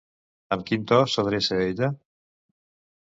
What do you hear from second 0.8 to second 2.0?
to s'adreça a ella?